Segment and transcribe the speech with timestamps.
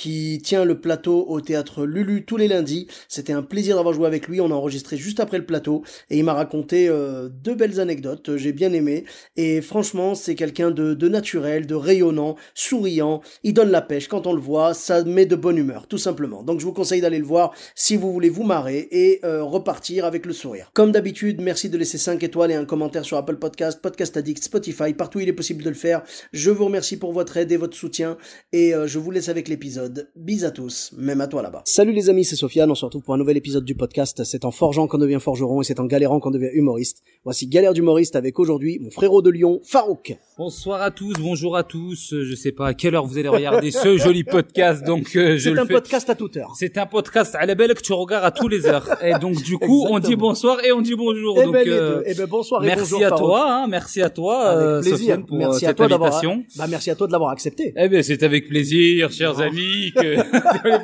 [0.00, 2.86] qui tient le plateau au théâtre Lulu tous les lundis.
[3.06, 6.16] C'était un plaisir d'avoir joué avec lui, on a enregistré juste après le plateau, et
[6.16, 9.04] il m'a raconté euh, deux belles anecdotes, j'ai bien aimé,
[9.36, 14.32] et franchement c'est quelqu'un de, naturel, de rayonnant, souriant, il donne la pêche quand on
[14.32, 16.42] le voit, ça met de bonne humeur, tout simplement.
[16.42, 20.06] Donc je vous conseille d'aller le voir si vous voulez vous marrer et euh, repartir
[20.06, 20.70] avec le sourire.
[20.72, 24.42] Comme d'habitude, merci de laisser 5 étoiles et un commentaire sur Apple Podcast, Podcast Addict,
[24.42, 26.04] Spotify, partout il est possible de le faire.
[26.32, 28.16] Je vous remercie pour votre aide et votre soutien
[28.54, 29.89] et euh, je vous laisse avec l'épisode.
[30.16, 31.62] Bis à tous, même à toi là-bas.
[31.64, 34.24] Salut les amis, c'est Sofiane, on se retrouve pour un nouvel épisode du podcast.
[34.24, 37.02] C'est en forgeant qu'on devient forgeron et c'est en galérant qu'on devient humoriste.
[37.24, 40.16] Voici Galère d'humoriste avec aujourd'hui mon frérot de Lyon, Farouk.
[40.44, 42.14] Bonsoir à tous, bonjour à tous.
[42.14, 45.36] Euh, Je sais pas à quelle heure vous allez regarder ce joli podcast, donc euh,
[45.36, 45.74] je C'est le un fais.
[45.74, 46.54] podcast à toute heure.
[46.56, 48.88] C'est un podcast à la belle que tu regardes à tous les heures.
[49.04, 51.36] Et donc du coup, on dit bonsoir et on dit bonjour.
[51.38, 52.02] Eh donc ben, les euh, deux.
[52.06, 53.22] Eh ben, bonsoir et merci bonjour, à Farouk.
[53.26, 54.96] toi, hein, merci à toi, Avec euh, plaisir.
[54.98, 56.42] Sofiane, pour merci euh, à cette toi d'avoir, invitation.
[56.56, 57.74] bah, merci à toi de l'avoir accepté.
[57.76, 60.16] Eh ben, c'est avec plaisir, chers amis, que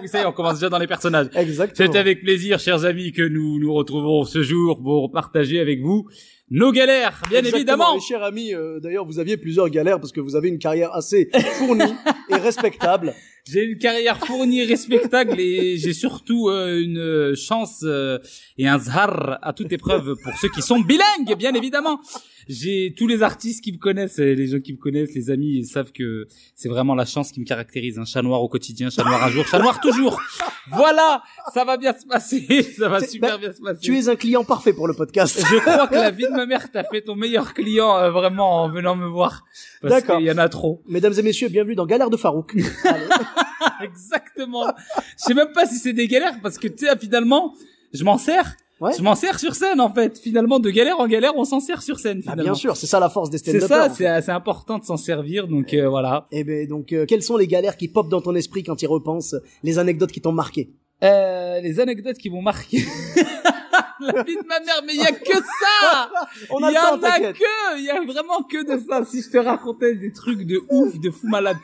[0.06, 1.28] ça y est, on commence déjà dans les personnages.
[1.34, 1.90] Exactement.
[1.92, 6.06] C'est avec plaisir, chers amis, que nous nous retrouvons ce jour pour partager avec vous
[6.50, 7.56] nos galères, bien Exactement.
[7.56, 7.96] évidemment.
[7.96, 10.94] Et cher ami, euh, d'ailleurs, vous aviez plusieurs galères parce que vous avez une carrière
[10.94, 11.94] assez fournie
[12.30, 13.14] et respectable.
[13.48, 18.18] J'ai une carrière fournie, respectable et j'ai surtout euh, une chance euh,
[18.58, 22.00] et un zhar à toute épreuve pour ceux qui sont bilingues, bien évidemment.
[22.48, 25.66] J'ai tous les artistes qui me connaissent, les gens qui me connaissent, les amis, ils
[25.66, 27.98] savent que c'est vraiment la chance qui me caractérise.
[27.98, 30.20] Un chat noir au quotidien, chat noir un jour, chat noir toujours.
[30.72, 31.22] Voilà,
[31.54, 33.80] ça va bien se passer, ça va super bah, bien se passer.
[33.80, 35.40] Tu es un client parfait pour le podcast.
[35.48, 38.62] Je crois que la vie de ma mère t'a fait ton meilleur client euh, vraiment
[38.62, 39.44] en venant me voir.
[39.82, 40.18] D'accord.
[40.18, 40.82] qu'il y en a trop.
[40.88, 42.56] Mesdames et messieurs, bienvenue dans Galère de Farouk.
[42.84, 43.06] Allez.
[43.82, 44.66] Exactement.
[45.18, 47.54] Je sais même pas si c'est des galères parce que tu sais finalement,
[47.92, 48.56] je m'en sers.
[48.78, 48.92] Ouais.
[48.96, 50.18] Je m'en sers sur scène en fait.
[50.18, 52.42] Finalement de galère en galère, on s'en sert sur scène Ah, finalement.
[52.52, 53.68] bien sûr, c'est ça la force des C'est stand-uppers.
[53.68, 54.04] ça, en fait.
[54.18, 56.26] c'est c'est important de s'en servir donc euh, voilà.
[56.30, 58.86] Eh ben donc, euh, quelles sont les galères qui popent dans ton esprit quand tu
[58.86, 60.70] repenses, les anecdotes qui t'ont marqué?
[61.04, 62.78] Euh, les anecdotes qui vont marquer
[64.00, 66.10] la vie de ma mère, mais il y a que ça.
[66.50, 69.04] Il y en a que, il y a vraiment que de ça.
[69.06, 71.56] Si je te racontais des trucs de ouf, de fou malade.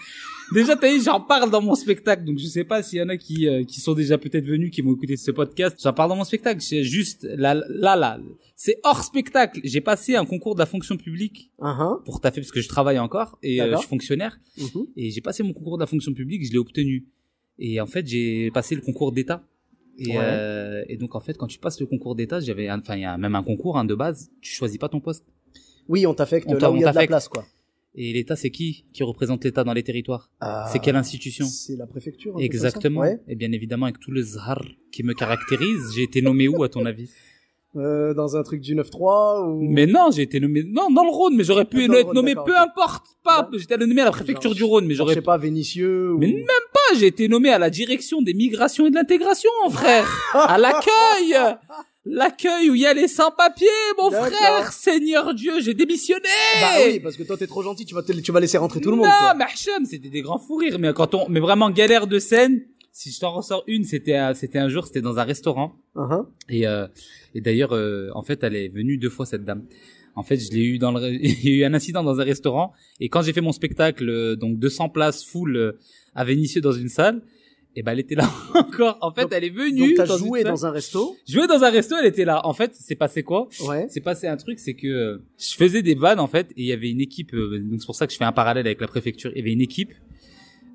[0.53, 3.09] Déjà, t'as vu, j'en parle dans mon spectacle, donc je sais pas s'il y en
[3.09, 5.79] a qui euh, qui sont déjà peut-être venus, qui vont écouter ce podcast.
[5.83, 6.61] J'en parle dans mon spectacle.
[6.61, 8.19] C'est juste là, là, là.
[8.57, 9.61] C'est hors spectacle.
[9.65, 12.03] J'ai passé un concours de la fonction publique Uh-huh.
[12.05, 14.87] pour taffer parce que je travaille encore et euh, je suis fonctionnaire Mhm.
[14.97, 17.07] et j'ai passé mon concours de la fonction publique, je l'ai obtenu.
[17.59, 19.43] Et en fait, j'ai passé le concours d'État.
[19.99, 20.17] Et, Ouais.
[20.19, 23.05] euh, et donc en fait, quand tu passes le concours d'État, j'avais, enfin il y
[23.05, 24.31] a même un concours hein, de base.
[24.41, 25.25] Tu choisis pas ton poste.
[25.89, 27.45] Oui, on t'affecte là où il y a de la place, quoi.
[27.95, 30.31] Et l'État, c'est qui qui représente l'État dans les territoires?
[30.41, 31.45] Ah, C'est quelle institution?
[31.47, 32.35] C'est la préfecture.
[32.39, 33.01] Exactement.
[33.01, 33.21] Ouais.
[33.29, 36.69] Et bien évidemment, avec tout le zhar qui me caractérise, j'ai été nommé où à
[36.71, 37.11] ton avis?
[37.75, 39.63] Euh, dans un truc du 9-3 ou...
[39.63, 42.55] Mais non, j'ai été nommé non dans le Rhône, mais j'aurais pu être nommé peu
[42.55, 43.49] importe, pas.
[43.51, 43.59] Ouais.
[43.59, 46.19] J'étais nommé à la préfecture Genre, du Rhône, mais j'aurais je sais pas, Vénitieux ou...
[46.19, 49.71] Mais même pas, j'ai été nommé à la direction des migrations et de l'intégration, mon
[49.71, 50.07] frère.
[50.35, 51.35] à l'accueil.
[52.05, 54.73] L'accueil où il y a les sans-papiers, mon frère.
[54.73, 56.21] Seigneur Dieu, j'ai démissionné.
[56.61, 58.81] Bah oui, parce que toi t'es trop gentil, tu vas, te- tu vas laisser rentrer
[58.81, 59.07] tout le monde.
[59.07, 60.79] Non, Hacham, c'était des grands fous rires.
[60.81, 64.35] Mais quand on, mais vraiment galère de scène, si je t'en ressors une, c'était, un-
[64.35, 65.75] c'était un jour, c'était dans un restaurant.
[65.95, 66.27] Uh-huh.
[66.49, 66.89] Et, euh,
[67.37, 69.65] et d'ailleurs, euh, en fait, elle est venue deux fois cette dame.
[70.17, 72.25] En fait, je l'ai eu dans le, il y a eu un incident dans un
[72.25, 72.73] restaurant.
[72.99, 75.73] Et quand j'ai fait mon spectacle, euh, donc 200 places full euh,
[76.17, 77.23] à Vénissieux dans une salle,
[77.77, 78.99] et ben elle était là encore.
[79.01, 79.95] En fait, Donc- elle est venue.
[79.95, 81.17] Donc t'as joué dans un resto.
[81.29, 82.45] Joué dans un resto, elle était là.
[82.47, 83.87] En fait, c'est passé quoi Ouais.
[83.89, 86.67] C'est passé un truc, c'est que euh, je faisais des vannes en fait, et il
[86.67, 87.33] y avait une équipe.
[87.35, 89.31] euh, donc c'est pour ça que je fais un parallèle avec la préfecture.
[89.35, 89.93] Il y avait une équipe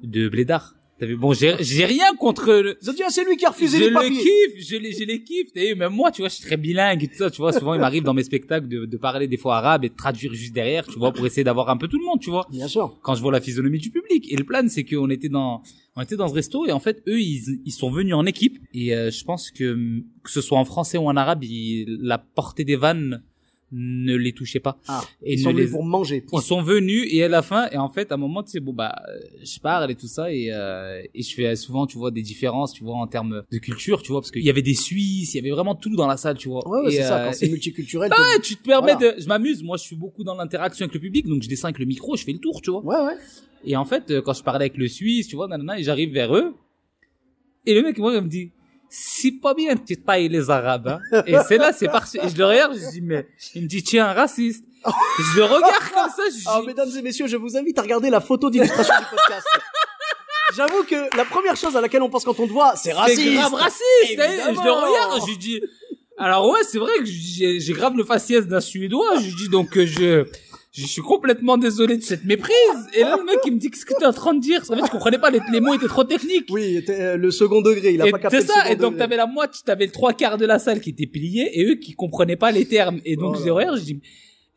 [0.03, 0.75] de blédards.
[0.99, 3.45] T'as vu Bon, j'ai j'ai rien contre le, Ils ont dit, ah, c'est lui qui
[3.45, 4.17] a refusé je les le papiers.
[4.17, 5.51] kiffe, je les, je les kiffe.
[5.53, 7.29] T'as vu, même moi, tu vois, je suis très bilingue et tout ça.
[7.29, 9.89] Tu vois, souvent, il m'arrive dans mes spectacles de, de parler des fois arabe et
[9.89, 12.29] de traduire juste derrière, tu vois, pour essayer d'avoir un peu tout le monde, tu
[12.31, 12.47] vois.
[12.49, 12.97] Bien sûr.
[13.03, 14.31] Quand je vois la physionomie du public.
[14.31, 15.61] Et le plan, c'est qu'on était dans,
[15.95, 18.57] on était dans ce resto et en fait, eux, ils, ils sont venus en équipe.
[18.73, 19.73] Et euh, je pense que,
[20.23, 23.21] que ce soit en français ou en arabe, ils- la portée des vannes
[23.73, 24.77] ne les touchez pas.
[24.87, 26.21] Ah, Et ils ne sont venus les- pour manger.
[26.21, 26.39] point.
[26.41, 28.59] Ils sont venus et à la fin et en fait à un moment tu sais
[28.61, 31.97] bon bah euh, je parle et tout ça et euh, et je fais souvent tu
[31.97, 34.61] vois des différences tu vois en termes de culture tu vois parce qu'il y avait
[34.61, 37.03] des Suisses il y avait vraiment tout dans la salle tu vois Ouais, ouais, c'est
[37.03, 38.09] ça, euh, quand c'est et- multiculturel.
[38.15, 39.15] Ah, tu te permets Voilà.
[39.17, 41.67] de je m'amuse moi je suis beaucoup dans l'interaction avec le public donc je descends
[41.67, 43.17] avec le micro je fais le tour tu vois Ouais, ouais.
[43.65, 46.13] et en fait euh, quand je parlais avec le Suisse tu vois nanana et j'arrive
[46.13, 46.53] vers eux
[47.65, 48.51] et le mec moi il me dit
[48.89, 51.23] c'est pas bien que tu tailles les arabes hein.
[51.27, 53.83] et c'est là c'est parti et je le regarde je dis mais il me dit
[53.83, 57.27] tu es un raciste je le regarde comme ça je Alors, dis mesdames et messieurs,
[57.27, 59.47] je vous invite à regarder la photo d'illustration du podcast.
[60.55, 63.21] J'avoue que la première chose à laquelle on pense quand on te voit, c'est raciste.
[63.21, 64.19] C'est grave raciste.
[64.19, 64.23] hein.
[64.31, 64.61] Évidemment.
[64.61, 65.61] Je le regarde, je lui dis.
[66.17, 69.17] Alors ouais, c'est vrai que j'ai grave le faciès d'un Suédois.
[69.19, 70.25] Je lui dis donc euh, je
[70.77, 72.53] je suis complètement désolé de cette méprise.
[72.93, 74.61] Et là le mec il me dit qu'est-ce que t'es en train de dire?
[74.69, 76.47] En fait, je comprenais pas les, les mots étaient trop techniques.
[76.49, 78.69] Oui, euh, le second degré, il a Et pas capté c'est ça.
[78.71, 78.97] Et donc degré.
[78.99, 81.75] t'avais la moitié, t'avais le trois quarts de la salle qui était pliée et eux
[81.75, 82.99] qui comprenaient pas les termes.
[83.05, 84.01] Et donc Oh je là dis regarde, je dis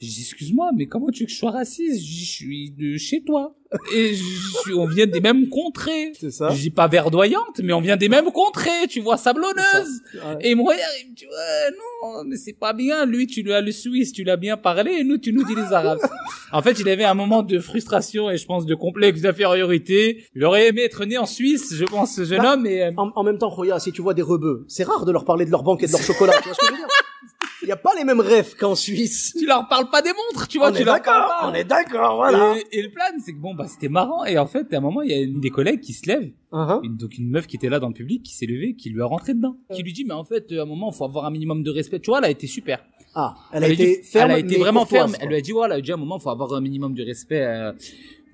[0.07, 2.03] je dis, excuse-moi, mais comment tu veux que je sois raciste?
[2.03, 3.55] Je suis de chez toi.
[3.95, 4.25] Et je
[4.63, 6.13] suis, on vient des mêmes contrées.
[6.19, 6.51] C'est ça.
[6.51, 10.01] Je dis pas verdoyante, mais on vient des mêmes contrées, tu vois, sablonneuse.
[10.15, 10.39] Ouais.
[10.41, 13.05] Et regarde, il me dit, ouais, non, mais c'est pas bien.
[13.07, 15.55] Lui, tu lui as le Suisse, tu l'as bien parlé, et nous, tu nous dis
[15.55, 16.01] les Arabes.
[16.53, 20.25] en fait, il avait un moment de frustration et je pense de complexe d'infériorité.
[20.35, 22.91] Il aurait aimé être né en Suisse, je pense, ce jeune Bah, homme, et, euh,
[22.97, 25.45] En, en même temps, Roya, si tu vois des rebeux, c'est rare de leur parler
[25.45, 26.33] de leur banque et de leur chocolat.
[26.43, 26.89] tu vois ce que je veux dire?
[27.63, 29.35] Il n'y a pas les mêmes rêves qu'en Suisse.
[29.39, 31.65] tu leur parles pas des montres, tu vois, on tu est leur d'accord, on est
[31.65, 32.55] d'accord, voilà.
[32.73, 34.25] Et, et le plan, c'est que bon, bah, c'était marrant.
[34.25, 36.31] Et en fait, à un moment, il y a une des collègues qui se lève
[36.53, 36.81] Uh-huh.
[36.83, 39.01] une, donc une meuf qui était là dans le public qui s'est levée qui lui
[39.01, 41.31] a rentré dedans qui lui dit mais en fait à un moment faut avoir un
[41.31, 42.85] minimum de respect tu vois elle a été super
[43.15, 45.53] Ah, elle a été dit- ferme, elle a été vraiment ferme elle lui a dit
[45.53, 47.71] voilà elle a dit à un moment faut avoir un minimum de respect euh,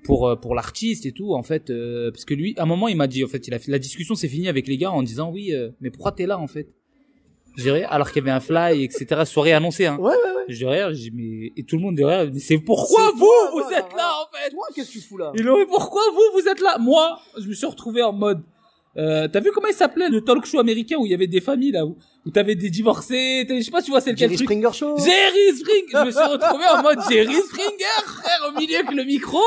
[0.03, 2.87] pour euh, pour l'artiste et tout en fait euh, parce que lui à un moment
[2.87, 4.89] il m'a dit en fait il a fait la discussion s'est finie avec les gars
[4.89, 6.73] en disant oui euh, mais pourquoi t'es là en fait?
[7.57, 10.43] Je dirais alors qu'il y avait un fly etc soirée annoncée hein Ouais, ouais, ouais.
[10.47, 13.93] je dirais mais et tout le monde derrière mais c'est pourquoi vous toi, vous êtes
[13.97, 14.51] là en fait?
[14.51, 15.31] Toi, qu'est-ce que tu fous là?
[15.35, 16.77] Il aurait pourquoi vous vous êtes là?
[16.79, 18.41] Moi, je me suis retrouvé en mode.
[18.97, 21.41] Euh, t'as vu comment il s'appelait le talk show américain où il y avait des
[21.41, 24.35] familles là où, où t'avais des divorcés je sais pas tu vois c'est lequel Jerry
[24.35, 24.47] truc.
[24.49, 24.97] Springer Show.
[24.97, 29.03] Jerry Springer je me suis retrouvé en mode Jerry Springer frère au milieu avec le
[29.03, 29.39] micro.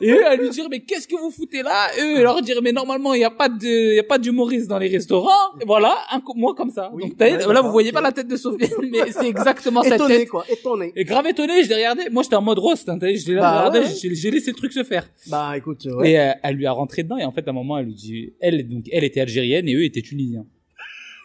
[0.00, 1.88] Et eux à lui dire mais qu'est-ce que vous foutez là?
[1.98, 4.18] Et eux leur dire mais normalement il y a pas de il y a pas
[4.18, 5.30] d'humoriste dans les restaurants.
[5.60, 6.90] Et voilà un moi comme ça.
[6.92, 9.82] Oui, donc t'as- ouais, là vous voyez pas la tête de Sophie mais c'est exactement
[9.82, 10.28] cette Étonné, tête.
[10.28, 10.92] quoi, étonné.
[10.96, 12.02] et grave étonné je l'ai regardé.
[12.10, 13.94] Moi j'étais en mode roast hein, je l'ai Bah, regardé ouais.
[14.00, 15.08] j'ai j'ai laissé le truc se faire.
[15.28, 16.10] Bah, écoute, ouais.
[16.12, 17.94] et euh, elle lui a rentré dedans et en fait à un moment elle lui
[17.94, 20.44] dit elle donc elle était algérienne et eux étaient tunisiens.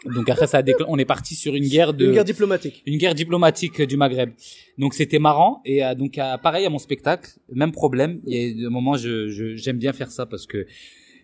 [0.06, 2.82] Donc après ça a déclen- on est parti sur une guerre de Une guerre diplomatique.
[2.88, 4.32] une guerre diplomatique du Maghreb.
[4.80, 8.20] Donc c'était marrant et euh, donc euh, pareil à mon spectacle, même problème.
[8.26, 10.66] A des moments je je- j'aime bien faire ça parce que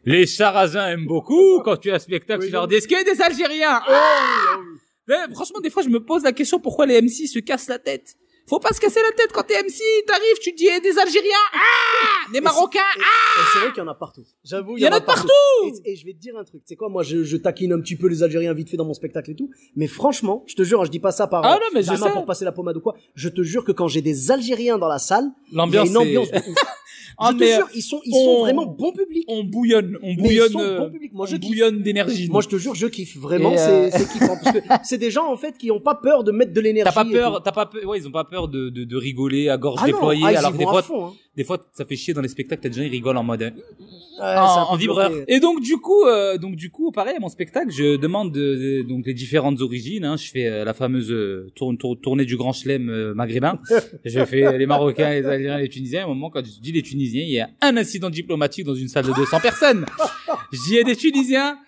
[0.06, 2.98] les Sarrasins aiment beaucoup quand tu as un spectacle, Oui, tu leur dis est-ce qu'il
[2.98, 4.58] y a des Algériens Oh, Ah
[5.08, 7.80] Mais franchement des fois je me pose la question pourquoi les MC se cassent la
[7.80, 8.16] tête?
[8.50, 11.36] Faut pas se casser la tête quand t'es MC, t'arrives, tu dis eh, des Algériens,
[11.54, 14.24] ah, des Marocains, et c'est vrai qu'il y en a partout.
[14.44, 15.06] J'avoue, Il y en a de
[15.86, 16.62] Et, et je vais te dire un truc.
[16.66, 18.94] C'est quoi, moi, je, je taquine un petit peu les Algériens vite fait dans mon
[18.94, 19.50] spectacle et tout.
[19.76, 22.26] Mais franchement, je te jure, je dis pas ça par, Ah non, mais je pour
[22.26, 22.96] passer la pommade ou quoi.
[23.16, 25.90] Je te jure que quand j'ai des Algériens dans la salle, il y a l'ambiance
[25.90, 26.30] une ambiance.
[27.20, 29.26] Ah, je te mais, jure, ils sont, ils on- sont vraiment bon public.
[29.28, 31.14] on bouillonne, on bouillonne, euh, bon public.
[31.14, 31.50] Moi, je on kiffe.
[31.50, 32.30] bouillonne d'énergie.
[32.30, 33.18] Moi, je te jure, je kiffe.
[33.18, 34.38] Vraiment, euh, c'est kiffant.
[34.44, 36.94] Parce que c'est des gens, en fait, qui ont pas peur de mettre de l'énergie.
[36.94, 39.50] T'as pas peur, t'as pas peur, ouais, ils ont pas peur de, de, de rigoler
[39.50, 41.14] à gorge Ah non, déployée, ah, alors des fois, fond, hein.
[41.38, 43.44] Des fois, ça fait chier dans les spectacles, t'as des gens, ils rigolent en mode,
[43.44, 43.52] euh,
[44.20, 45.12] Ouais, en, vibreur.
[45.28, 48.56] Et donc, du coup, euh, donc, du coup, pareil, à mon spectacle, je demande de,
[48.56, 50.18] de- donc, les différentes origines, hein.
[50.18, 53.60] Je fais euh, la fameuse euh, tourne- tournée du grand chelem euh, maghrébin.
[54.04, 56.02] je fais les Marocains, les Algériens, les Tunisiens.
[56.02, 58.74] À un moment, quand je dis les Tunisiens, il y a un incident diplomatique dans
[58.76, 59.86] une salle de 200 personnes.
[60.52, 61.60] Je dis, il y a des Tunisiens.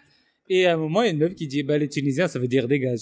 [0.50, 2.40] Et à un moment, il y a une meuf qui dit, bah, les Tunisiens, ça
[2.40, 3.02] veut dire dégage.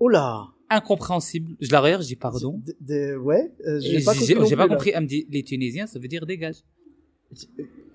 [0.00, 0.48] Oh là.
[0.70, 1.56] Incompréhensible.
[1.60, 2.60] Je la regarde, je dis pardon.
[2.64, 4.26] De- de- ouais, euh, j'ai pas compris.
[4.48, 4.90] j'ai pas compris.
[4.94, 6.56] Elle me dit, les Tunisiens, ça veut dire dégage.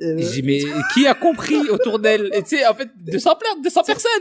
[0.02, 0.60] Euh, J'ai mais
[0.94, 2.30] qui a compris autour d'elle?
[2.34, 4.12] Et tu sais, en fait, 200, pla- 200 personnes.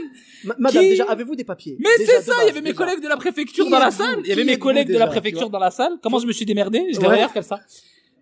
[0.44, 1.76] ma- Madame, qui- déjà, avez-vous des papiers?
[1.80, 2.74] Mais c'est ça, il y avait mes déjà.
[2.84, 4.20] collègues de la préfecture Qui dans la salle.
[4.22, 5.94] Il y avait mes collègues de la préfecture dans la salle.
[6.02, 6.86] Comment je me suis démerdé?
[6.92, 7.14] Je les Ouais.
[7.14, 7.60] regarde comme ça.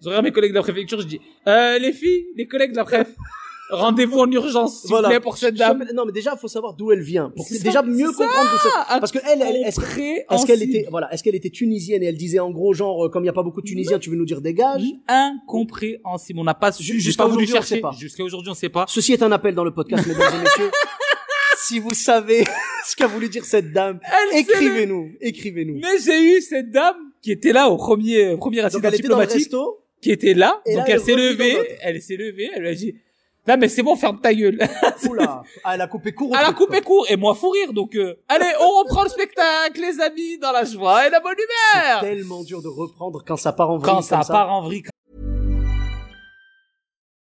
[0.03, 2.77] Je regarde mes collègues de la préfecture, je dis, euh, les filles, les collègues de
[2.77, 3.09] la préf,
[3.71, 5.85] rendez-vous en urgence, s'il vous plaît, pour cette dame.
[5.95, 7.31] Non, mais déjà, faut savoir d'où elle vient.
[7.35, 8.69] Pour C'est ça, déjà mieux comprendre c'est.
[8.89, 12.07] Ah, Parce que elle, elle est-ce est-ce qu'elle était, voilà, est-ce qu'elle était tunisienne et
[12.07, 14.11] elle disait en gros genre, euh, comme il y a pas beaucoup de Tunisiens, tu
[14.11, 16.39] veux nous dire dégage incompréhensible.
[16.39, 17.77] On n'a pas, jusqu'à aujourd'hui, on chercher.
[17.77, 17.93] sait pas.
[17.99, 18.85] Jusqu'à aujourd'hui, on sait pas.
[18.89, 20.71] Ceci est un appel dans le podcast, mesdames et messieurs.
[21.61, 22.45] si vous savez
[22.87, 24.01] ce qu'a voulu dire cette dame,
[24.33, 25.79] écrivez-nous, écrivez-nous.
[25.79, 29.53] Mais j'ai eu cette dame qui était là au premier, premier le diplomatique,
[30.01, 30.61] qui était là.
[30.67, 32.95] Et donc elle s'est levée, elle s'est levée, elle lui a dit,
[33.47, 34.59] Là, mais c'est bon, ferme ta gueule.
[35.09, 35.43] Oula.
[35.65, 36.37] Ah, elle a coupé court.
[36.39, 36.97] Elle a coupé quoi.
[36.97, 37.73] court et moi fou rire.
[37.73, 41.37] Donc, euh, allez, on reprend le spectacle, les amis, dans la joie et la bonne
[41.37, 42.01] humeur.
[42.01, 44.85] Tellement dur de reprendre quand ça part en vrille Quand ça comme part en vrille,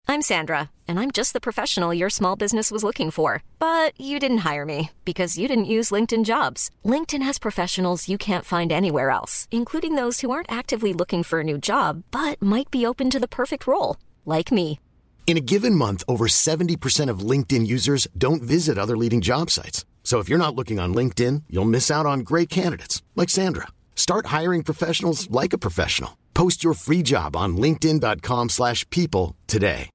[0.09, 3.43] I'm Sandra, and I'm just the professional your small business was looking for.
[3.59, 6.71] But you didn't hire me because you didn't use LinkedIn jobs.
[6.85, 11.41] LinkedIn has professionals you can't find anywhere else, including those who aren't actively looking for
[11.41, 14.79] a new job but might be open to the perfect role, like me.
[15.27, 19.85] In a given month, over 70% of LinkedIn users don't visit other leading job sites.
[20.05, 23.67] So if you're not looking on LinkedIn, you'll miss out on great candidates like Sandra.
[23.97, 26.11] Start hiring professionals like a professional.
[26.33, 29.91] Post your free job on linkedin.com/people slash people today.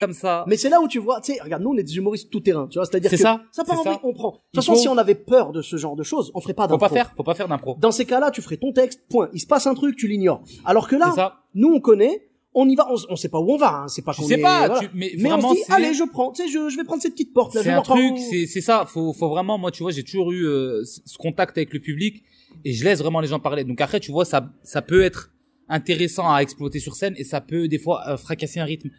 [0.00, 0.44] comme ça.
[0.48, 2.40] Mais c'est là où tu vois, tu sais, regarde, nous on est des humoristes tout
[2.40, 3.90] terrain, tu vois, c'est-à-dire C'est que ça, ça part c'est en ça.
[3.90, 4.30] vrille, on prend.
[4.32, 6.54] De toute façon, faut- si on avait peur de ce genre de choses, on ferait
[6.54, 6.88] pas Faut d'impro.
[6.88, 7.76] pas faire, faut pas faire d'impro.
[7.78, 9.28] Dans ces cas-là, tu ferais ton texte, point.
[9.32, 10.42] Il se passe un truc, tu l'ignores.
[10.64, 12.20] Alors que là, nous on connaît,
[12.54, 14.34] on y va, on, on sait pas où on va, hein, c'est pas qu'on sais
[14.38, 14.80] est- pas, voilà.
[14.80, 16.84] tu- mais mais on vraiment, se dit, allez, je prends, tu sais, je, je vais
[16.84, 18.84] prendre cette petite porte là, C'est un truc, c'est c'est ça.
[18.86, 22.22] Faut faut vraiment, moi, tu vois, j'ai toujours eu euh, ce contact avec le public
[22.64, 23.64] et je laisse vraiment les gens parler.
[23.64, 25.30] Donc après, tu vois, ça ça peut être
[25.68, 28.90] intéressant à exploiter sur scène et ça peut des fois euh, fracasser un rythme.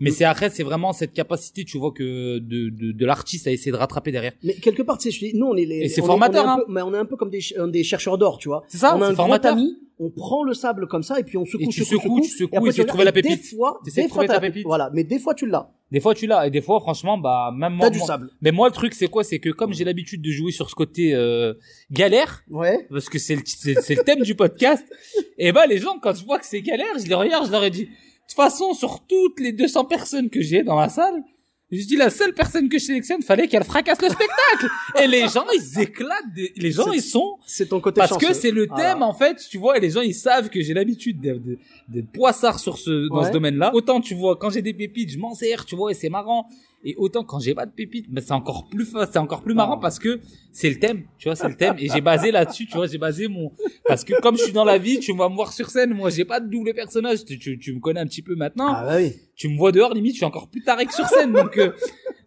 [0.00, 3.50] Mais c'est après, c'est vraiment cette capacité, tu vois, que de de, de l'artiste à
[3.50, 4.32] essayer de rattraper derrière.
[4.44, 6.06] Mais quelque part, tu sais, je dis, nous on est les, Et c'est on est-
[6.06, 6.62] formateur, on est un hein.
[6.66, 8.62] peu- mais on est un peu comme des, des chercheurs d'or, tu vois.
[8.68, 9.56] C'est ça, On a un grand formateur.
[10.00, 12.28] On prend le sable comme ça et puis on secoue, Et tu secoue, secoues, tu
[12.30, 13.40] secoues, et après, tu trouver la pépite.
[13.42, 14.64] Des fois, des de fois, la pépite.
[14.64, 15.70] Voilà, mais des fois tu l'as.
[15.90, 17.86] Des fois, tu l'as et des fois, franchement, bah même moi.
[17.86, 18.30] T'as du moi- sable.
[18.42, 19.24] Mais moi, le truc, c'est quoi?
[19.24, 21.54] C'est que comme j'ai l'habitude de jouer sur ce côté euh,
[21.90, 22.86] galère, Ouais.
[22.90, 24.84] parce que c'est le, c'est, le thème du podcast.
[25.38, 27.64] Et ben les gens, quand je vois que c'est galère, je les regarde, je leur
[27.64, 31.22] ai dit, de toute façon, sur toutes les 200 personnes que j'ai dans la salle,
[31.70, 34.68] je dis la seule personne que je sélectionne, fallait qu'elle fracasse le spectacle.
[35.02, 36.32] Et les gens, ils éclatent.
[36.34, 38.28] des- Les gens, ils sont C'est ton côté parce chanceux.
[38.28, 38.94] que c'est le Voilà.
[38.94, 42.58] thème en fait, tu vois, et les gens ils savent que j'ai l'habitude d'être poissard
[42.58, 43.26] sur ce dans Ouais.
[43.28, 43.70] ce domaine-là.
[43.74, 46.48] Autant tu vois, quand j'ai des pépites, je m'en sers, tu vois, et c'est marrant.
[46.84, 49.74] Et autant quand j'ai pas de pépites, ben c'est encore plus c'est encore plus marrant
[49.78, 49.80] Ah.
[49.82, 50.20] parce que
[50.60, 52.98] c'est le thème, tu vois, c'est le thème et j'ai basé là-dessus, tu vois, j'ai
[52.98, 53.52] basé mon
[53.86, 56.10] parce que comme je suis dans la vie, tu vas me voir sur scène, moi
[56.10, 58.72] j'ai pas de double personnage, tu, tu, tu me connais un petit peu maintenant.
[58.74, 59.12] Ah bah oui.
[59.36, 61.70] Tu me vois dehors, limite, je suis encore plus taré que sur scène donc euh,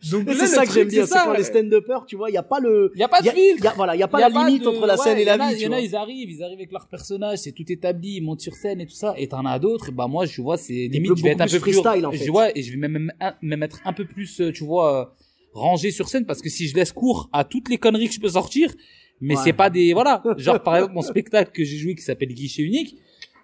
[0.09, 2.43] donc c'est ça que j'aime bien, c'est quand les stand-uppers, tu vois, il y a
[2.43, 3.63] pas le, Il y a pas de filtre.
[3.63, 5.03] y a- voilà, il y a pas Y a la limite de- entre la ouais,
[5.03, 7.39] scène et la vie, Il y en a, ils arrivent, ils arrivent avec leur personnage,
[7.39, 9.13] c'est tout établi, ils montent sur scène et tout ça.
[9.17, 11.59] Et t'en as d'autres, bah moi, je vois, c'est limite, je vais être un peu
[11.59, 12.25] plus plus freestyle, en fait.
[12.25, 14.63] Je vois, et je vais même, même, un- même être un peu plus, euh, tu
[14.63, 15.05] vois, euh,
[15.53, 18.19] rangé sur scène parce que si je laisse cours à toutes les conneries que je
[18.19, 18.73] peux sortir,
[19.19, 19.41] mais Ouais.
[19.43, 20.21] c'est pas des, voilà.
[20.37, 22.97] Genre, par exemple, mon spectacle que j'ai joué qui s'appelle Guichet Unique,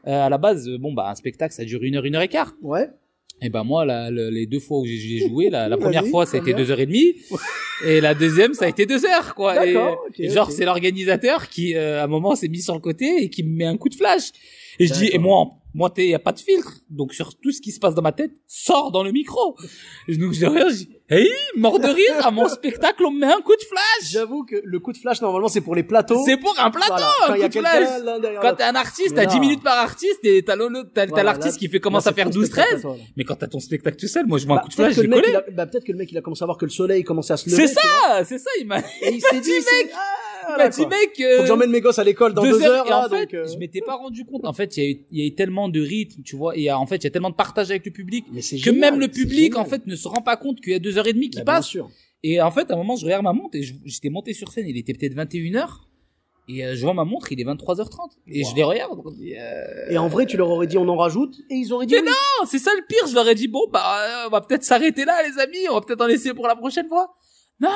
[0.07, 2.21] euh, à la base, euh, bon, bah, un spectacle, ça dure une heure, une heure
[2.21, 2.53] et quart.
[2.61, 2.89] Ouais.
[3.39, 6.37] Et ben moi, la- le- les deux fois où j'ai- joué, la, première fois, ça
[6.37, 7.13] a été deux heures et demie,
[7.85, 9.63] et la deuxième, ça a été deux heures, quoi.
[9.67, 12.73] Et, D'accord, ok, et genre, c'est l'organisateur qui, euh, à un moment, s'est mis sur
[12.73, 14.31] le côté et qui me met un coup de flash.
[14.79, 16.71] Et je dis, et moi, moi, t'es, y a pas de filtre.
[16.89, 19.55] Donc, sur tout ce qui se passe dans ma tête, sort dans le micro.
[20.07, 23.27] Donc, je rien, je dis, hey, mort de rire, à mon spectacle, on me met
[23.31, 24.09] un coup de flash.
[24.11, 26.23] J'avoue que le coup de flash, normalement, c'est pour les plateaux.
[26.25, 27.89] C'est pour un plateau, Voilà, quand un il coup de flash.
[28.41, 31.67] Quand t'es un artiste, t'as 10 là- minutes par artiste et t'as Voilà, l'artiste qui
[31.69, 32.65] fait commence à faire c'est ton 12, 13.
[32.65, 33.03] spectacle à toi, là.
[33.15, 34.89] Mais quand t'as ton spectacle tout seul, moi, je vois un Bah, coup de flash,
[34.89, 35.31] que j'ai le mec, collé.
[35.33, 37.03] il a- bah, peut-être que le mec, il a commencé à voir que le soleil
[37.03, 37.67] commençait à se lever.
[37.67, 39.99] C'est ça, c'est ça, il m'a, il s'est dit, mec, ah,
[40.47, 42.61] il voilà, m'a dit, mec, euh, Faut que j'emmène mes gosses à l'école dans deux,
[42.63, 44.45] heures, et là, en fait, euh, je m'étais pas rendu compte.
[44.45, 46.75] En fait, il y il y a eu tellement de rythme, tu vois, et euh,
[46.77, 48.99] en fait, il y a tellement de partage avec le public Mais que génial, même
[48.99, 51.13] le public, en fait, ne se rend pas compte qu'il y a deux heures et
[51.13, 51.67] demie qui Bah, bien passent.
[51.67, 51.89] sûr.
[52.23, 54.65] Et en fait, à un moment, je regarde ma montre et j'étais monté sur scène,
[54.67, 55.67] il était peut-être 21h.
[56.49, 58.11] Et euh, je vois ma montre, il est 23h30.
[58.27, 58.97] Et je les regarde.
[59.05, 61.93] euh, Et en vrai, tu leur aurais dit, on en rajoute, et ils auraient dit,
[61.95, 62.07] Mais oui.
[62.07, 63.05] non, c'est ça le pire.
[63.05, 63.83] Je leur ai dit, bon, bah,
[64.23, 65.67] euh, on va peut-être s'arrêter là, les amis.
[65.69, 67.13] On va peut-être en laisser pour la prochaine fois.
[67.59, 67.69] Non!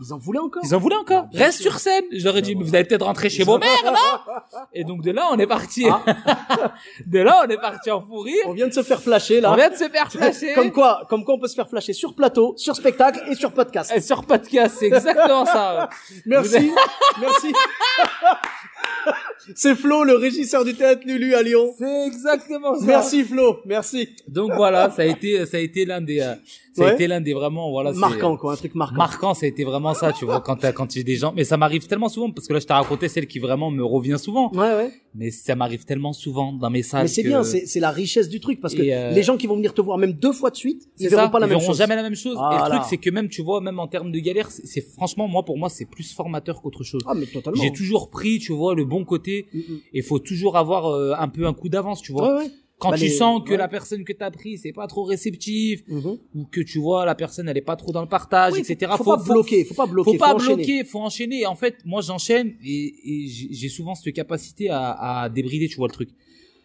[0.00, 0.62] Ils en voulaient encore?
[0.64, 1.24] Ils en voulaient encore.
[1.24, 1.72] Bah, Reste sûr.
[1.72, 2.04] sur scène.
[2.12, 4.32] Je leur ai dit, mais vous allez peut-être rentrer chez vos mères, non?
[4.72, 5.86] Et donc de là, on est parti.
[7.06, 8.44] de là, on est parti en fou rire.
[8.46, 9.52] On vient de se faire flasher, là.
[9.52, 10.54] On vient de se faire flasher.
[10.54, 13.52] Comme quoi, comme quoi on peut se faire flasher sur plateau, sur spectacle et sur
[13.52, 13.92] podcast.
[13.94, 15.88] Et sur podcast, c'est exactement ça.
[16.26, 16.72] Merci,
[17.20, 17.52] merci.
[19.54, 21.72] C'est Flo, le régisseur du théâtre Lulu à Lyon.
[21.78, 22.84] C'est exactement ça.
[22.84, 24.08] Merci Flo, merci.
[24.28, 26.34] Donc voilà, ça a été, ça a été l'un des, euh,
[26.74, 27.92] ça a été l'un des vraiment, voilà.
[27.92, 28.96] Marquant quoi, un truc marquant.
[28.96, 31.56] Marquant, ça a été vraiment ça, tu vois, quand quand j'ai des gens, mais ça
[31.56, 34.52] m'arrive tellement souvent, parce que là, je t'ai raconté celle qui vraiment me revient souvent.
[34.52, 34.92] Ouais ouais.
[35.14, 37.02] Mais ça m'arrive tellement souvent dans mes salles.
[37.02, 39.36] Mais c'est que- bien, c'est c'est la richesse du truc parce que euh, les gens
[39.36, 41.46] qui vont venir te voir même deux fois de suite, ils verront ça, pas la
[41.46, 41.78] ils même verront chose.
[41.78, 42.36] jamais la même chose.
[42.36, 44.80] Et le truc, c'est que même, tu vois, même en termes de galère, c'est, c'est-
[44.94, 47.02] franchement, moi, pour moi, c'est plus formateur qu'autre chose.
[47.06, 47.60] Ah mais totalement.
[47.60, 49.46] J'ai toujours pris, tu vois, le bon côté.
[49.54, 49.78] Mm, mm.
[49.94, 52.34] Et faut toujours avoir euh, un peu un coup d'avance, tu vois.
[52.36, 52.50] Ouais ouais.
[52.78, 53.56] Quand Bah, tu les- sens que ouais.
[53.58, 56.16] la personne que t'as pris, c'est pas trop réceptif, Mhm.
[56.34, 58.90] ou que tu vois, la personne, elle est pas trop dans le partage, Oui, etc.
[58.96, 60.54] Faut, pas bloquer, faut pas bloquer, faut pas enchaîner.
[60.56, 61.40] bloquer, faut enchaîner.
[61.42, 64.92] Et en fait, moi, j'enchaîne et, et j'ai souvent cette capacité à,
[65.24, 66.08] à débrider, tu vois, le truc.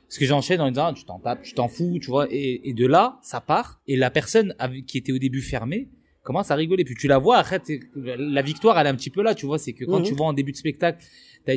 [0.07, 2.27] Parce que j'enchaîne en disant, ah, tu t'en tapes, tu t'en fous, tu vois.
[2.31, 3.81] Et, et de là, ça part.
[3.85, 5.89] Et la personne avec- qui était au début fermée
[6.23, 6.85] commence à rigoler.
[6.85, 7.59] Puis tu la vois, après,
[7.95, 9.57] la victoire, elle est un petit peu là, tu vois.
[9.57, 11.03] C'est que quand tu vois en début de spectacle,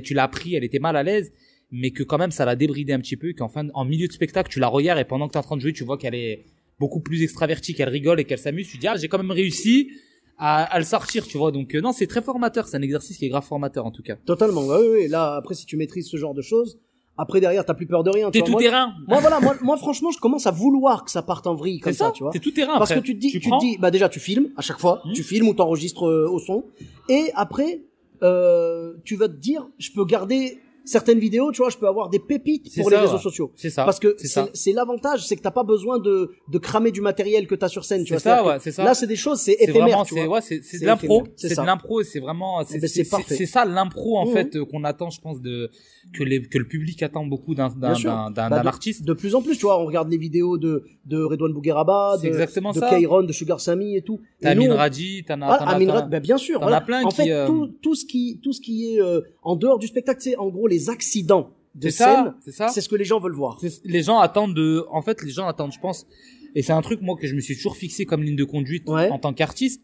[0.02, 1.32] tu l'as pris, elle était mal à l'aise.
[1.70, 3.32] Mais que quand même, ça l'a débridé un petit peu.
[3.34, 5.56] Qu'en fin, en milieu de spectacle, tu la regardes et pendant que t'es en train
[5.56, 6.44] de jouer, tu vois qu'elle est
[6.80, 8.68] beaucoup plus extravertie, qu'elle rigole et qu'elle s'amuse.
[8.68, 9.90] Tu te dis, ah, j'ai quand même réussi
[10.38, 11.52] à, à le sortir, tu vois.
[11.52, 12.66] Donc, euh, non, c'est très formateur.
[12.68, 14.16] C'est un exercice qui est grave formateur, en tout cas.
[14.24, 14.64] Totalement.
[14.66, 15.08] Ouais, ouais, ouais.
[15.08, 16.78] Là, après, si tu maîtrises ce genre de choses,
[17.18, 18.30] après derrière, t'as plus peur de rien.
[18.30, 18.94] tu T'es tout Moi- terrain.
[19.08, 21.92] Moi, voilà, moi, moi, franchement, je commence à vouloir que ça parte en vrille comme
[21.92, 22.30] ça, ça, tu vois.
[22.32, 22.78] c'est tout terrain.
[22.78, 23.02] Parce après.
[23.02, 25.24] que tu te dis, tu, te dis, bah déjà tu filmes à chaque fois, tu
[25.24, 26.64] filmes ou t'enregistres euh, au son,
[27.08, 27.80] et après
[28.22, 32.08] euh, tu vas te dire, je peux garder certaines vidéos, tu vois, je peux avoir
[32.08, 33.18] des pépites pour ça, les réseaux ouais.
[33.22, 33.52] sociaux.
[33.56, 33.84] C'est ça.
[33.84, 34.16] Parce que
[34.54, 37.84] c'est l'avantage, c'est que t'as pas besoin de, de cramer du matériel que t'as sur
[37.84, 38.36] scène, tu C'est vois.
[38.36, 38.84] ça, ouais, c'est ça.
[38.84, 40.36] Là, c'est des choses, c'est C'est éphémère, tu c'est vois.
[40.36, 42.88] ouais, c'est de l'impro, c'est de l'impro et c'est vraiment, c'est Eh ben,
[43.28, 44.32] c'est ça l'impro en Mhm.
[44.32, 45.70] fait euh, qu'on attend, je pense, de
[46.14, 49.04] que les que le public attend beaucoup d'un d'un Bah, artiste.
[49.04, 52.28] De plus en plus, tu vois, on regarde les vidéos de, de Redouane Bougueraba, de,
[52.30, 52.80] de.
[52.90, 54.20] Kairon, de Sugar Sammy et tout.
[54.40, 55.78] T'as Amin Raji, t'en as, Ah,
[56.08, 56.60] ben bien sûr.
[56.60, 59.00] t'en as plein en qui, fait, euh, tout, tout ce qui, tout ce qui est
[59.00, 62.34] euh, en dehors du spectacle, c'est en gros les accidents de scène.
[62.44, 62.68] c'est ça.
[62.68, 63.58] C'est ce que les gens veulent voir.
[63.84, 66.06] Les gens attendent de en fait les gens attendent je pense
[66.54, 68.84] et c'est un truc moi que je me suis toujours fixé comme ligne de conduite
[68.88, 69.08] Ouais.
[69.10, 69.82] en tant qu'artiste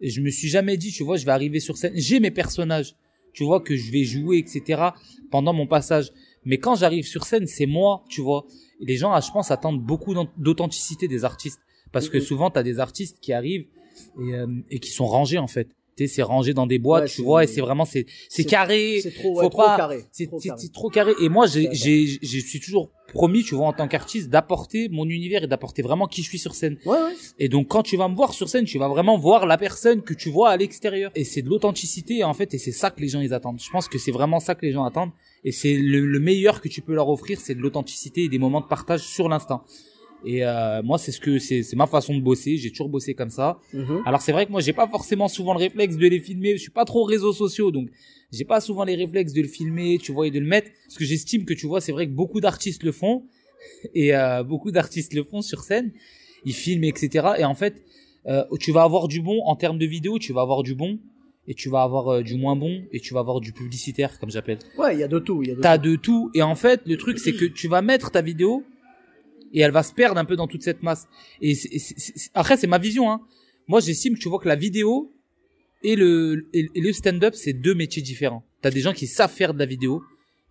[0.00, 2.30] et je me suis jamais dit tu vois je vais arriver sur scène j'ai mes
[2.30, 2.94] personnages
[3.32, 4.90] tu vois que je vais jouer etc
[5.30, 6.10] pendant mon passage
[6.44, 8.46] mais quand j'arrive sur scène c'est moi tu vois
[8.80, 11.60] et les gens ah, je pense attendent beaucoup d'authenticité des artistes
[11.90, 12.22] parce que Mhm.
[12.24, 13.66] souvent tu as des artistes qui arrivent
[14.20, 17.08] et, euh, et qui sont rangés en fait sais c'est rangé dans des boîtes Ouais,
[17.08, 20.04] tu vois et c'est vraiment c'est c'est carré C'est trop, ouais, trop pas- carré.
[20.12, 20.58] c'est trop carré.
[20.60, 21.12] c'est trop carré.
[21.20, 25.08] Et moi, j'ai, j'ai, je suis toujours promis, tu vois, en tant qu'artiste, d'apporter mon
[25.08, 26.78] univers et d'apporter vraiment qui je suis sur scène.
[26.84, 27.12] Ouais, ouais.
[27.38, 30.02] Et donc, quand tu vas me voir sur scène, tu vas vraiment voir la personne
[30.02, 31.12] que tu vois à l'extérieur.
[31.14, 33.60] Et c'est de l'authenticité, en fait, et c'est ça que les gens, ils attendent.
[33.60, 35.12] Je pense que c'est vraiment ça que les gens attendent.
[35.44, 38.38] Et c'est le, le meilleur que tu peux leur offrir, c'est de l'authenticité et des
[38.38, 39.62] moments de partage sur l'instant.
[40.26, 42.56] Et euh, moi, c'est ce que c'est, c'est ma façon de bosser.
[42.56, 43.58] J'ai toujours bossé comme ça.
[43.72, 44.02] Mhm.
[44.06, 46.62] Alors c'est vrai que moi j'ai pas forcément souvent le réflexe de les filmer, je
[46.62, 47.88] suis pas trop réseaux sociaux donc
[48.32, 50.96] j'ai pas souvent les réflexes de le filmer, tu vois et de le mettre parce
[50.98, 53.24] que j'estime que tu vois, c'est vrai que beaucoup d'artistes le font
[53.94, 55.92] et euh, beaucoup d'artistes le font sur scène,
[56.44, 57.28] ils filment etc.
[57.38, 57.82] et en fait
[58.26, 60.98] euh, tu vas avoir du bon en termes de vidéo, tu vas avoir du bon
[61.46, 64.30] et tu vas avoir euh, du moins bon et tu vas avoir du publicitaire comme
[64.30, 64.58] j'appelle.
[64.78, 65.42] Ouais, il y a de tout.
[65.42, 65.90] il Y a de T'as tout.
[65.90, 68.64] de tout et en fait le truc c'est que tu vas mettre ta vidéo
[69.54, 71.06] et elle va se perdre un peu dans toute cette masse.
[71.40, 71.54] Et
[72.34, 73.20] après c'est ma vision hein.
[73.66, 75.14] Moi j'estime que tu vois que la vidéo
[75.82, 78.44] et le et, le stand-up c'est deux métiers différents.
[78.60, 80.02] T'as des gens qui savent faire de la vidéo,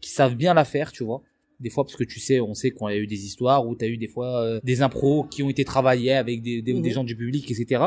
[0.01, 1.21] qui savent bien la faire, tu vois.
[1.59, 3.87] Des fois parce que tu sais, on sait qu'on a eu des histoires où t'as
[3.87, 6.81] eu des fois euh, des impros qui ont été travaillés avec des, des, Mhm.
[6.81, 7.83] des gens du public, etc.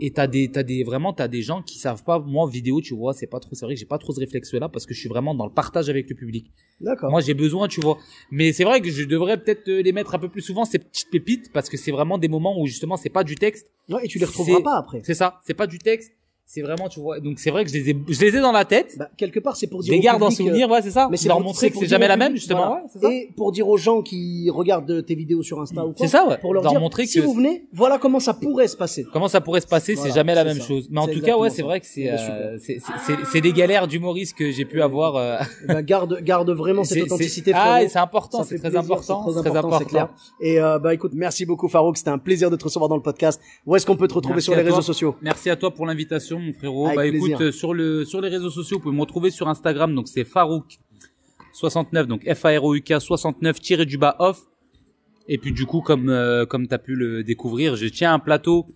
[0.00, 2.94] Et t'as des, t'as des, vraiment, t'as des gens qui savent pas, moi, vidéo, tu
[2.94, 5.00] vois, c'est pas trop, c'est vrai que j'ai pas trop ce réflexe-là parce que je
[5.00, 6.52] suis vraiment dans le partage avec le public.
[6.80, 7.10] D'accord.
[7.10, 7.98] Moi, j'ai besoin, tu vois.
[8.30, 10.78] Mais c'est vrai que je devrais peut-être euh, les mettre un peu plus souvent, ces
[10.78, 13.72] petites pépites, parce que c'est vraiment des moments où justement, c'est pas du texte.
[13.88, 15.00] Ouais, et tu les retrouveras pas après.
[15.02, 15.40] C'est ça.
[15.44, 16.12] C'est pas du texte.
[16.50, 17.20] C'est vraiment, tu vois.
[17.20, 18.94] Donc, c'est vrai que je les ai, je les ai dans la tête.
[18.98, 20.90] Bah, quelque part, c'est pour je dire les garde en public, euh, souvenir, ouais, c'est
[20.90, 21.06] ça.
[21.10, 22.66] Mais c'est leur montrer que c'est jamais la même, justement.
[22.68, 22.74] voilà.
[22.76, 23.12] Ouais, c'est ça.
[23.12, 26.26] Et pour dire aux gens qui regardent tes vidéos sur Insta ou quoi, C'est ça,
[26.26, 26.38] ouais.
[26.38, 29.06] pour leur, Leur dire, montrer si que- vous venez, voilà comment ça pourrait se passer.
[29.12, 30.66] Comment ça pourrait se passer, Voilà, c'est jamais la même ça.
[30.66, 30.88] chose.
[30.90, 32.78] Mais en tout cas, ouais, c'est vrai que c'est, euh, c'est,
[33.30, 35.16] c'est, des galères d'humoristes que j'ai pu avoir.
[35.16, 37.52] euh, Eh ben, garde, garde vraiment cette authenticité.
[37.54, 40.08] Ah, c'est important, c'est très important, c'est très important.
[40.40, 43.02] Et euh, bah écoute, merci beaucoup Farouk, c'était un plaisir de te recevoir dans le
[43.02, 43.38] podcast.
[43.66, 45.14] Où est-ce qu'on peut te retrouver sur les réseaux sociaux?
[45.20, 46.86] Merci à toi pour l'invitation, mon frérot.
[46.86, 47.28] Avec bah plaisir.
[47.28, 50.08] écoute, euh, sur le sur les réseaux sociaux, vous pouvez me retrouver sur Instagram, donc
[50.08, 50.78] c'est Farouk
[51.52, 54.42] 69, donc F A R O U K 69 tiré du bas off.
[55.28, 58.66] Et puis du coup, comme euh, comme t'as pu le découvrir, je tiens un plateau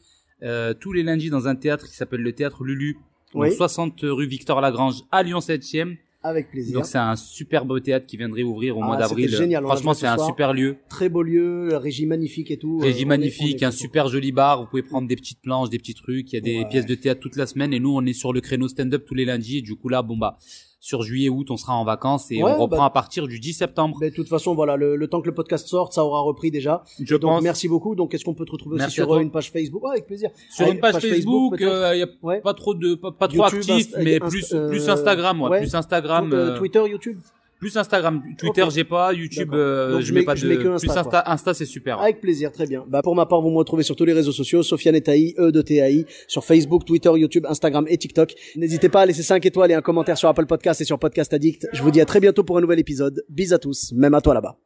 [0.43, 2.99] euh, tous les lundis dans un théâtre qui s'appelle le théâtre Lulu,
[3.33, 3.55] donc Oui.
[3.55, 5.97] 60 rue Victor Lagrange à Lyon 7e.
[6.25, 6.75] Avec plaisir.
[6.75, 9.29] Donc c'est un super beau théâtre qui viendrait ouvrir au Ah, mois d'avril.
[9.29, 10.29] génial, Franchement, ce c'est un soir.
[10.29, 10.77] super lieu.
[10.89, 12.79] Très beau lieu, régie magnifique et tout.
[12.81, 14.61] Euh, Régie est- magnifique, est un super joli bar.
[14.63, 16.33] Vous pouvez prendre des petites planches, des petits trucs.
[16.33, 16.69] Il y a des Ouais.
[16.69, 17.73] pièces de théâtre toute la semaine.
[17.75, 19.59] Et nous, on est sur le créneau stand-up tous les lundis.
[19.59, 20.39] Et du coup, là, bon bah,
[20.85, 23.39] sur juillet, août, on sera en vacances et Ouais, on reprend bah- à partir du
[23.39, 23.97] 10 septembre.
[24.01, 26.51] Mais de toute façon, voilà, le, le temps que le podcast sorte, ça aura repris
[26.51, 26.83] déjà.
[27.01, 27.43] Je Donc pense.
[27.43, 27.95] merci beaucoup.
[27.95, 29.85] Donc est-ce qu'on peut te retrouver Merci aussi sur euh, une page Facebook?
[29.85, 30.31] Ouais, avec plaisir.
[30.51, 32.41] Sur Avec une page, Facebook, peut-être euh, il y a Ouais.
[32.41, 35.59] pas trop de, pas, pas trop YouTube, actif, mais plus, euh, plus Instagram, ouais, ouais.
[35.61, 37.19] plus Instagram, Tw- euh, euh, Twitter, YouTube
[37.63, 38.21] plus Instagram.
[38.37, 39.13] Twitter, j'ai pas.
[39.13, 40.49] YouTube, euh, Donc, je mets mets- pas je de.
[40.53, 42.01] mets que Insta, plus Insta, Insta, c'est super.
[42.01, 42.85] Avec plaisir, très bien.
[42.89, 45.53] Bah, pour ma part, vous me retrouvez sur tous les réseaux sociaux, Sofiane Etaï, E
[45.53, 48.35] de TAI, sur Facebook, Twitter, YouTube, Instagram et TikTok.
[48.57, 51.33] N'hésitez pas à laisser 5 étoiles et un commentaire sur Apple Podcast et sur Podcast
[51.33, 51.69] Addict.
[51.73, 53.23] Je vous dis à très bientôt pour un nouvel épisode.
[53.29, 54.57] Bis à tous, même à toi là-bas.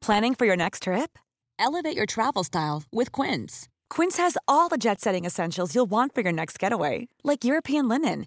[0.00, 1.18] Planning for your next trip?
[1.58, 3.68] Elevate your travel style with Quince.
[3.88, 7.88] Quince has all the jet setting essentials you'll want for your next getaway, like European
[7.88, 8.26] linen,